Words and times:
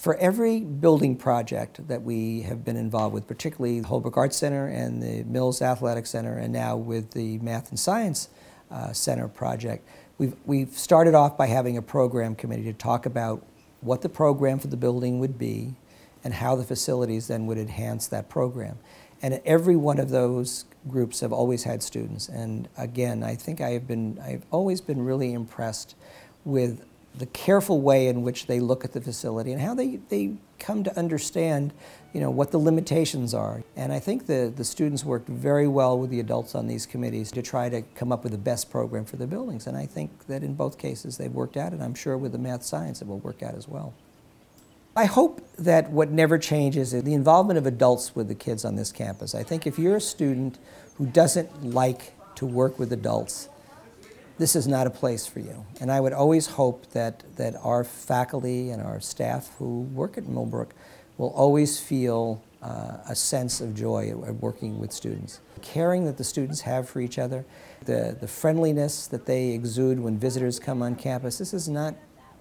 For 0.00 0.16
every 0.16 0.60
building 0.60 1.14
project 1.14 1.86
that 1.88 2.00
we 2.00 2.40
have 2.40 2.64
been 2.64 2.78
involved 2.78 3.12
with, 3.12 3.26
particularly 3.26 3.80
the 3.80 3.88
Holbrook 3.88 4.16
Arts 4.16 4.34
Center 4.34 4.66
and 4.66 5.02
the 5.02 5.24
Mills 5.24 5.60
Athletic 5.60 6.06
Center, 6.06 6.38
and 6.38 6.54
now 6.54 6.74
with 6.74 7.10
the 7.10 7.36
Math 7.40 7.68
and 7.68 7.78
Science 7.78 8.30
uh, 8.70 8.94
Center 8.94 9.28
project, 9.28 9.86
we've, 10.16 10.34
we've 10.46 10.72
started 10.72 11.14
off 11.14 11.36
by 11.36 11.48
having 11.48 11.76
a 11.76 11.82
program 11.82 12.34
committee 12.34 12.62
to 12.62 12.72
talk 12.72 13.04
about 13.04 13.44
what 13.82 14.00
the 14.00 14.08
program 14.08 14.58
for 14.58 14.68
the 14.68 14.76
building 14.78 15.20
would 15.20 15.38
be 15.38 15.74
and 16.24 16.32
how 16.32 16.56
the 16.56 16.64
facilities 16.64 17.28
then 17.28 17.44
would 17.44 17.58
enhance 17.58 18.06
that 18.06 18.30
program. 18.30 18.78
And 19.20 19.42
every 19.44 19.76
one 19.76 19.98
of 19.98 20.08
those 20.08 20.64
groups 20.88 21.20
have 21.20 21.30
always 21.30 21.64
had 21.64 21.82
students. 21.82 22.26
And 22.26 22.70
again, 22.78 23.22
I 23.22 23.34
think 23.34 23.60
I 23.60 23.72
have 23.72 23.86
been, 23.86 24.18
I've 24.24 24.46
always 24.50 24.80
been 24.80 25.04
really 25.04 25.34
impressed 25.34 25.94
with 26.46 26.86
the 27.20 27.26
careful 27.26 27.80
way 27.82 28.08
in 28.08 28.22
which 28.22 28.46
they 28.46 28.58
look 28.60 28.84
at 28.84 28.92
the 28.92 29.00
facility 29.00 29.52
and 29.52 29.60
how 29.60 29.74
they, 29.74 29.96
they 30.08 30.32
come 30.58 30.82
to 30.82 30.98
understand 30.98 31.72
you 32.14 32.20
know, 32.20 32.30
what 32.30 32.50
the 32.50 32.58
limitations 32.58 33.34
are. 33.34 33.62
And 33.76 33.92
I 33.92 34.00
think 34.00 34.26
the, 34.26 34.52
the 34.54 34.64
students 34.64 35.04
worked 35.04 35.28
very 35.28 35.68
well 35.68 35.98
with 35.98 36.10
the 36.10 36.18
adults 36.18 36.54
on 36.54 36.66
these 36.66 36.86
committees 36.86 37.30
to 37.32 37.42
try 37.42 37.68
to 37.68 37.82
come 37.94 38.10
up 38.10 38.24
with 38.24 38.32
the 38.32 38.38
best 38.38 38.70
program 38.70 39.04
for 39.04 39.16
the 39.16 39.26
buildings. 39.26 39.66
And 39.66 39.76
I 39.76 39.86
think 39.86 40.26
that 40.26 40.42
in 40.42 40.54
both 40.54 40.78
cases 40.78 41.18
they've 41.18 41.30
worked 41.30 41.58
out, 41.58 41.72
and 41.72 41.82
I'm 41.82 41.94
sure 41.94 42.16
with 42.16 42.32
the 42.32 42.38
math 42.38 42.64
science 42.64 43.02
it 43.02 43.06
will 43.06 43.18
work 43.18 43.42
out 43.42 43.54
as 43.54 43.68
well. 43.68 43.92
I 44.96 45.04
hope 45.04 45.46
that 45.56 45.90
what 45.90 46.10
never 46.10 46.38
changes 46.38 46.94
is 46.94 47.04
the 47.04 47.14
involvement 47.14 47.58
of 47.58 47.66
adults 47.66 48.16
with 48.16 48.28
the 48.28 48.34
kids 48.34 48.64
on 48.64 48.74
this 48.74 48.90
campus. 48.90 49.34
I 49.34 49.44
think 49.44 49.66
if 49.66 49.78
you're 49.78 49.96
a 49.96 50.00
student 50.00 50.58
who 50.96 51.06
doesn't 51.06 51.64
like 51.64 52.14
to 52.36 52.46
work 52.46 52.78
with 52.78 52.92
adults, 52.92 53.49
this 54.40 54.56
is 54.56 54.66
not 54.66 54.86
a 54.86 54.90
place 54.90 55.26
for 55.26 55.40
you. 55.40 55.66
And 55.82 55.92
I 55.92 56.00
would 56.00 56.14
always 56.14 56.46
hope 56.46 56.90
that, 56.92 57.22
that 57.36 57.54
our 57.62 57.84
faculty 57.84 58.70
and 58.70 58.80
our 58.80 58.98
staff 58.98 59.50
who 59.58 59.82
work 59.82 60.16
at 60.16 60.26
Millbrook 60.26 60.74
will 61.18 61.28
always 61.28 61.78
feel 61.78 62.42
uh, 62.62 62.96
a 63.06 63.14
sense 63.14 63.60
of 63.60 63.74
joy 63.74 64.08
at 64.26 64.36
working 64.36 64.78
with 64.78 64.92
students. 64.92 65.40
The 65.56 65.60
caring 65.60 66.06
that 66.06 66.16
the 66.16 66.24
students 66.24 66.62
have 66.62 66.88
for 66.88 67.02
each 67.02 67.18
other, 67.18 67.44
the, 67.84 68.16
the 68.18 68.26
friendliness 68.26 69.06
that 69.08 69.26
they 69.26 69.50
exude 69.50 70.00
when 70.00 70.18
visitors 70.18 70.58
come 70.58 70.80
on 70.80 70.94
campus, 70.94 71.36
this 71.36 71.52
is 71.52 71.68
not 71.68 71.94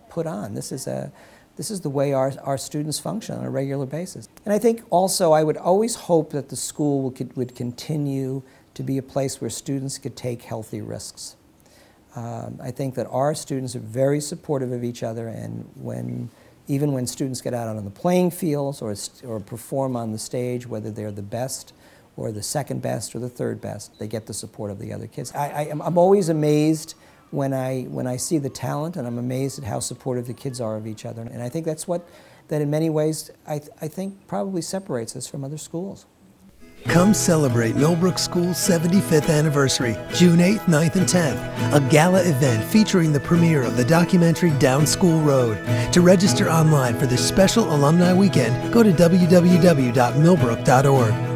put 0.09 0.25
on. 0.25 0.53
This 0.53 0.72
is, 0.72 0.88
a, 0.88 1.11
this 1.58 1.70
is 1.70 1.81
the 1.81 1.89
way 1.89 2.14
our, 2.14 2.31
our 2.44 2.58
students 2.58 2.97
function 2.97 3.38
on 3.38 3.44
a 3.44 3.50
regular 3.50 3.86
basis. 3.86 4.30
And 4.45 4.53
I 4.53 4.58
think 4.58 4.83
also 4.89 5.33
I 5.33 5.44
would 5.44 5.58
always 5.58 5.95
hope 5.95 6.31
that 6.31 6.47
the 6.47 6.55
school 6.55 7.02
would, 7.02 7.36
would 7.36 7.55
continue 7.55 8.42
to 8.73 8.83
be 8.83 8.97
a 8.97 9.03
place 9.03 9.42
where 9.42 9.50
students 9.50 9.97
could 9.97 10.16
take 10.16 10.44
healthy 10.44 10.80
risks. 10.80 11.36
Um, 12.15 12.59
I 12.61 12.71
think 12.71 12.95
that 12.95 13.07
our 13.11 13.35
students 13.35 13.75
are 13.75 13.79
very 13.79 14.19
supportive 14.19 14.71
of 14.71 14.83
each 14.83 15.03
other, 15.03 15.27
and 15.27 15.69
when, 15.75 16.29
even 16.67 16.91
when 16.91 17.05
students 17.05 17.41
get 17.41 17.53
out 17.53 17.67
on 17.67 17.83
the 17.83 17.91
playing 17.91 18.31
fields 18.31 18.81
or, 18.81 18.95
or 19.27 19.39
perform 19.39 19.95
on 19.95 20.11
the 20.11 20.17
stage, 20.17 20.67
whether 20.67 20.91
they're 20.91 21.11
the 21.11 21.21
best 21.21 21.73
or 22.17 22.31
the 22.31 22.43
second 22.43 22.81
best 22.81 23.15
or 23.15 23.19
the 23.19 23.30
third 23.30 23.61
best, 23.61 23.97
they 23.99 24.07
get 24.07 24.25
the 24.25 24.33
support 24.33 24.71
of 24.71 24.80
the 24.80 24.91
other 24.91 25.07
kids. 25.07 25.31
I, 25.33 25.47
I, 25.47 25.61
I'm 25.71 25.97
always 25.97 26.30
amazed 26.30 26.95
when 27.31 27.53
I, 27.53 27.83
when 27.83 28.07
I 28.07 28.17
see 28.17 28.39
the 28.39 28.49
talent, 28.49 28.97
and 28.97 29.07
I'm 29.07 29.19
amazed 29.19 29.59
at 29.59 29.65
how 29.65 29.80
supportive 29.80 30.25
the 30.25 30.33
kids 30.33 30.59
are 30.59 30.75
of 30.75 30.87
each 30.87 31.05
other. 31.05 31.21
And 31.21 31.43
I 31.43 31.49
think 31.49 31.65
that's 31.65 31.87
what, 31.87 32.09
that 32.47 32.61
in 32.61 32.71
many 32.71 32.89
ways, 32.89 33.30
I, 33.47 33.61
I 33.81 33.87
think 33.87 34.27
probably 34.27 34.63
separates 34.63 35.15
us 35.15 35.27
from 35.27 35.43
other 35.43 35.59
schools. 35.59 36.07
Come 36.89 37.13
celebrate 37.13 37.75
Millbrook 37.75 38.17
School's 38.17 38.57
75th 38.57 39.29
anniversary, 39.29 39.95
June 40.11 40.39
8th, 40.39 40.61
9th, 40.61 40.95
and 40.95 41.05
10th. 41.05 41.75
A 41.75 41.79
gala 41.87 42.23
event 42.23 42.63
featuring 42.63 43.13
the 43.13 43.19
premiere 43.19 43.61
of 43.61 43.77
the 43.77 43.85
documentary 43.85 44.49
Down 44.57 44.87
School 44.87 45.21
Road. 45.21 45.64
To 45.93 46.02
register 46.02 46.49
online 46.49 46.97
for 46.97 47.05
this 47.05 47.23
special 47.23 47.71
alumni 47.75 48.11
weekend, 48.11 48.73
go 48.73 48.81
to 48.81 48.91
www.millbrook.org. 48.91 51.28